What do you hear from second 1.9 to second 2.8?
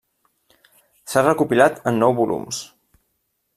en nou volums.